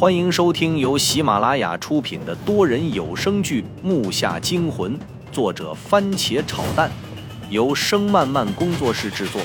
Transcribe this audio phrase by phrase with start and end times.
[0.00, 4.98] 欢迎收听由喜马拉雅出品的多人有声剧《木下惊魂》，
[5.30, 6.90] 作者番茄炒蛋，
[7.50, 9.42] 由声漫漫工作室制作。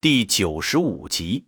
[0.00, 1.46] 第九十五集，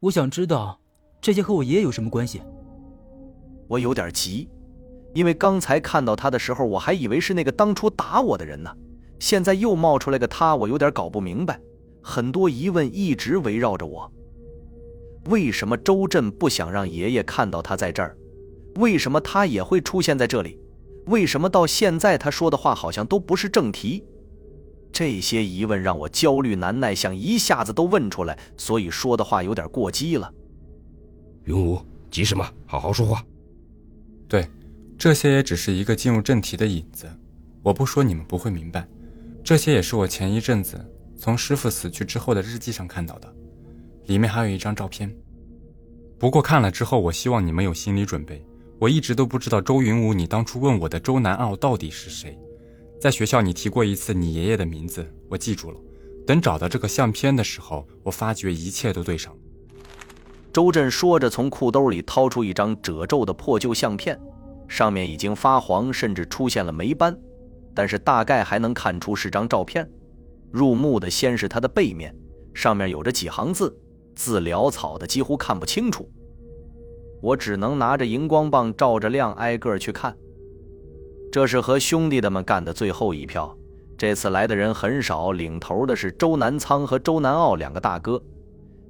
[0.00, 0.82] 我想知道
[1.18, 2.42] 这些和我爷爷有什么关系。
[3.68, 4.50] 我有点急，
[5.14, 8.70] 因为刚才看到他的时候，我还以为是那个当初打我的人呢。
[9.18, 11.60] 现在又冒出来个他，我有点搞不明白，
[12.02, 14.10] 很多疑问一直围绕着我。
[15.26, 18.16] 为什么周震不想让爷爷看到他在这儿？
[18.76, 20.58] 为什么他也会出现在这里？
[21.06, 24.04] 为什么到现在他说的话好像都不是正题？
[24.92, 30.32] 这些疑问让我焦虑难耐，想一下子都问出来，所以说的话有点过激了。
[31.44, 31.80] 云无，
[32.10, 32.48] 急什么？
[32.66, 33.24] 好好说话。
[34.28, 34.46] 对，
[34.98, 37.08] 这些也只是一个进入正题的引子，
[37.62, 38.86] 我不说你们不会明白。
[39.42, 40.78] 这些也是我前一阵子
[41.20, 43.30] 从师傅死去之后的日记上看到的，
[44.06, 45.14] 里面还有一张照片。
[46.18, 48.42] 不过看了之后，我希望你们有心理准备。
[48.78, 52.38] 我一直都不知道周云武，你当初问我的周南傲到底是谁？
[52.98, 55.78] 在学校你提过一次你爷爷的名字，我记住了。
[56.26, 59.38] 等找到这个相片的时候，我发觉一切都对上了。
[60.54, 64.18] 周震说着，从裤兜里掏出一张褶皱的破旧相片，
[64.68, 67.14] 上面已经发黄，甚至出现了霉斑。
[67.74, 69.86] 但是大概还能看出是张照片。
[70.50, 72.14] 入目的先是它的背面，
[72.54, 73.76] 上面有着几行字，
[74.14, 76.10] 字潦草的几乎看不清楚。
[77.22, 80.16] 我只能拿着荧光棒照着亮，挨个去看。
[81.30, 83.56] 这是和兄弟的们干的最后一票。
[83.96, 88.22] 这次来的人很少，领头的是周南仓和周南傲两个大哥。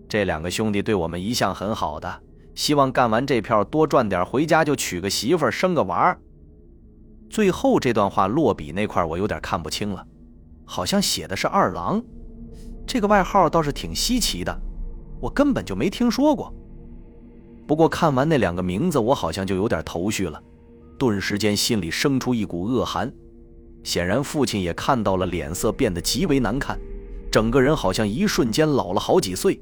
[0.09, 2.23] 这两个兄弟对我们一向很好的，
[2.55, 6.21] 希望干完这票多赚点，回家就娶个媳妇生个娃儿。
[7.29, 10.07] 最后这段话落笔那块我有点看不清了，
[10.71, 12.01] 好像写的是二郎，
[12.87, 14.57] 这个外号倒是挺稀奇的，
[15.21, 16.55] 我根本就没听说过。
[17.67, 20.41] 不过看完那两个名字，我好像就有点头绪了，
[20.97, 23.13] 顿时间心里生出一股恶寒。
[23.83, 26.79] 显然父亲也看到了，脸色变得极为难看，
[27.33, 29.61] 整个人好像一瞬间老了好几岁。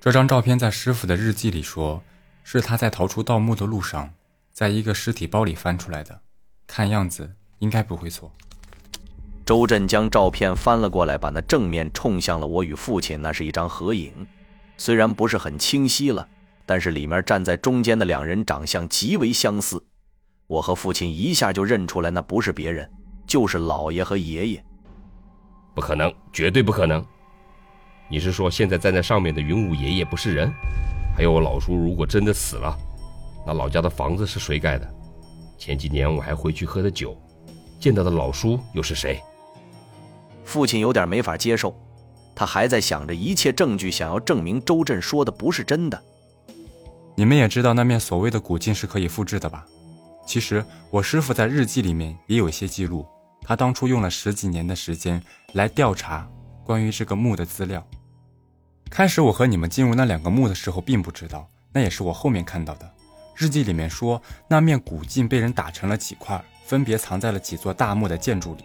[0.00, 2.02] 这张照片在师傅的日记里说，
[2.42, 4.14] 是他在逃出盗墓的路上，
[4.50, 6.22] 在一个尸体包里翻出来的。
[6.66, 8.32] 看样子应该不会错。
[9.50, 13.20] 周震将照片翻了过来，把那正面冲向了我与父亲。
[13.20, 14.12] 那是一张合影，
[14.76, 16.24] 虽然不是很清晰了，
[16.64, 19.84] 但是里面站在中间的两人长相极为相似。
[20.46, 22.88] 我和父亲一下就认出来，那不是别人，
[23.26, 24.64] 就是老爷和爷爷。
[25.74, 27.04] 不可能，绝对不可能！
[28.08, 30.48] 你是说现在站在上面的云武爷爷不是人？
[31.12, 32.72] 还有我老叔，如果真的死了，
[33.44, 34.88] 那老家的房子是谁盖的？
[35.58, 37.20] 前几年我还回去喝的酒，
[37.80, 39.20] 见到的老叔又是谁？
[40.50, 41.72] 父亲有点没法接受，
[42.34, 46.02] 他还在想着一切证据，想要证明周震说的不是真的。
[47.14, 49.64] 你们也知道那面所谓的古镜是可以复制的吧？
[50.26, 53.06] 其实我师傅在日记里面也有一些记录，
[53.42, 55.22] 他当初用了十几年的时间
[55.52, 56.28] 来调查
[56.64, 57.86] 关于这个墓的资料。
[58.90, 62.90] 开始我和你们进入那两个墓的时候并不知道，那也是我后面看到的。
[63.36, 68.64] 日记里面说，那面古镜被人打成了几块，分别藏在了几座大墓的建筑里。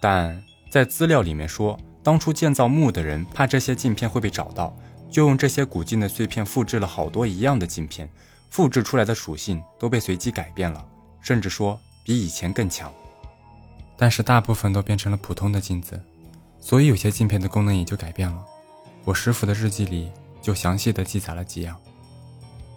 [0.00, 4.76] 但在资料里面说，当初建造墓的人怕这些镜片会被找到，
[5.10, 8.08] 就用这些古镜的碎片复制了好多一样的镜片，
[8.50, 10.84] 复制出来的属性都被随机改变了，
[11.20, 12.92] 甚至说比以前更强。
[13.96, 15.98] 但是大部分都变成了普通的镜子，
[16.60, 18.44] 所以有些镜片的功能也就改变了。
[19.04, 20.10] 我师傅的日记里
[20.42, 21.76] 就详细的记载了几样。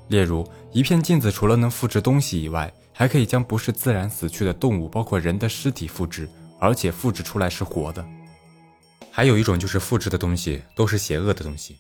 [0.08, 8.06] 例如，一片镜子除了能复制东西以外，还可以将不是自然死去的动物，包括人的尸体复制，而且复制出来是活的。
[9.12, 11.78] 还有一种就是复制的东西都是邪恶的东西，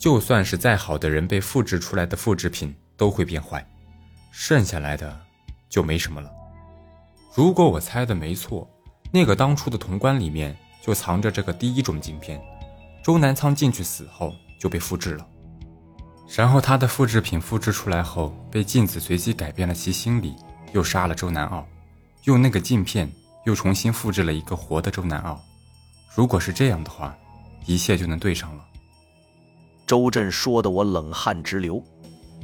[0.00, 3.66] 就算是再好的人，被复制出来的复制品都会变坏，
[4.32, 5.20] 剩下来的
[5.68, 6.30] 就没什么了。
[7.34, 8.68] 如果我猜的没错，
[9.12, 12.40] 那个当初的潼关里面就藏着这个第一种镜片，
[13.02, 15.26] 周南仓进去死后就被复制了。
[16.36, 20.34] 然后他的复制品复制出来后，被镜子随机改变了其心理，
[20.72, 21.66] 又杀了周南傲，
[22.24, 23.10] 用那个镜片
[23.44, 25.40] 又重新复制了一个活的周南傲。
[26.14, 27.16] 如果是这样的话，
[27.66, 28.64] 一切就能对上了。
[29.86, 31.82] 周震说的我冷汗直流，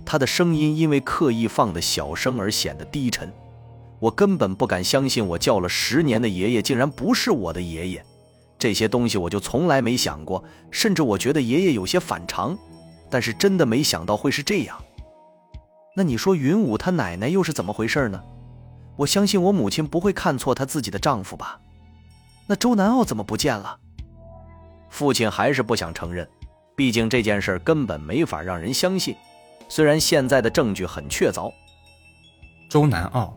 [0.05, 3.33] 他的声音因为刻意放的小声而显得低沉。
[3.99, 8.05] 我根本不敢相信，我叫了十年的爷爷竟然不是我的爷爷。
[8.59, 12.59] 这些东西我就从来没想过，甚至我觉得爷爷有些反常。
[13.11, 14.79] 但是真的没想到会是这样。
[15.97, 18.23] 那你说云武他奶奶又是怎么回事呢？
[19.01, 21.59] 我相信我母亲不会看错她自己的丈夫吧？
[22.47, 23.79] 那周南傲怎么不见了？
[24.91, 26.29] 父亲还是不想承认，
[26.77, 29.17] 毕竟这件事根本没法让人相信。
[29.71, 31.51] 虽然现在的证据很确凿，
[32.69, 33.35] 周南傲，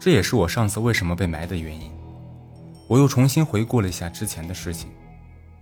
[0.00, 1.92] 这也是我上次为什么被埋的原因。
[2.88, 4.90] 我又重新回顾了一下之前的事情，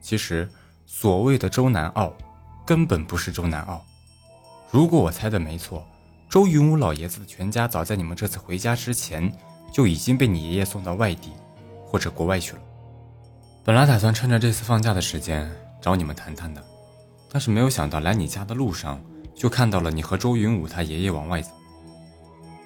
[0.00, 0.48] 其实
[0.86, 2.10] 所谓的周南傲，
[2.64, 3.84] 根本不是周南傲。
[4.70, 5.84] 如果我猜的没错，
[6.30, 9.36] 周云武老爷子的全家早在你们这次回家之前，
[9.72, 11.32] 就已经被你爷爷送到外地
[11.84, 12.62] 或者国外去了。
[13.64, 15.50] 本来打算趁着这次放假的时间
[15.82, 16.64] 找你们谈谈的，
[17.28, 19.00] 但是没有想到来你家的路上。
[19.34, 21.50] 就看到了你和周云武他爷爷往外走。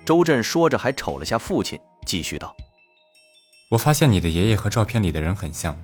[0.05, 2.52] 周震说着，还瞅了下父亲，继续道
[3.70, 5.81] ：“我发现你的爷爷和照片里的人很像，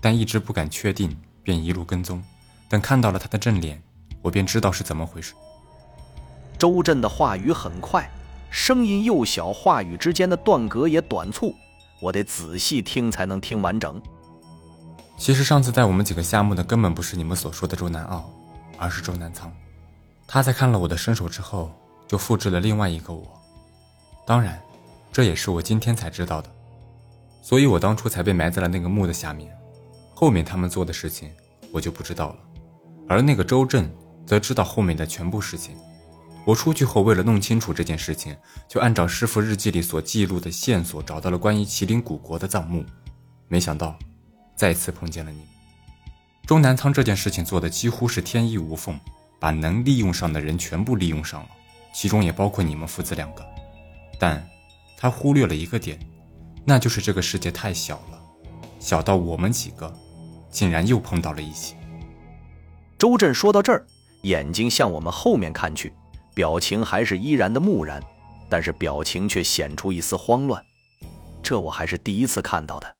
[0.00, 2.22] 但一直不敢确定，便一路跟踪。
[2.68, 3.82] 等看到了他的正脸，
[4.22, 5.34] 我便知道是怎么回事。”
[6.58, 8.10] 周震的话语很快，
[8.50, 11.54] 声音又小，话语之间的断隔也短促，
[12.00, 14.02] 我得仔细听才能听完整。
[15.16, 18.28] 其实上次带我们几个下墓的根本不是你们所说的周南傲，
[18.76, 19.52] 而是周南仓。
[20.26, 21.70] 他在看了我的身手之后，
[22.08, 23.24] 就复制了另外一个我。
[24.26, 24.60] 当然，
[25.12, 26.50] 这也是我今天才知道的，
[27.40, 29.56] 所以我当初才被埋在了那个墓的下面。
[30.12, 31.30] 后面他们做的事情，
[31.72, 32.36] 我就不知道了。
[33.08, 33.88] 而那个周震
[34.26, 35.76] 则知道后面的全部事情。
[36.48, 38.34] 我出去后，为了弄清楚这件事情，
[38.66, 42.82] 就按照师傅日记里所记录的线索，找到了关于麒麟古国的葬墓。
[43.48, 43.98] 没想到，
[44.56, 45.42] 再次碰见了你。
[46.46, 48.98] 周南仓这件事情做的几乎是天衣无缝。
[49.40, 51.48] 把能利用上的人全部利用上了，
[51.94, 53.46] 其中也包括你们父子两个，
[54.18, 54.44] 但
[54.96, 55.96] 他忽略了一个点，
[56.64, 58.20] 那就是这个世界太小了，
[58.80, 59.94] 小到我们几个
[60.50, 61.76] 竟然又碰到了一起。
[62.98, 63.86] 周震说到这儿，
[64.22, 65.92] 眼睛向我们后面看去，
[66.38, 68.00] 表情还是依然的木然，
[68.48, 70.64] 但是表情却显出一丝慌乱，
[71.42, 72.94] 这我还是第一次看到的。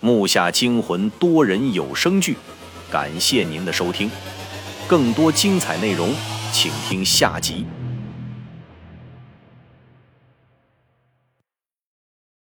[0.00, 2.38] 木下惊魂多人有声剧。
[2.90, 4.10] 感谢您的收听，
[4.88, 6.14] 更多精彩内容，
[6.50, 7.66] 请听下集。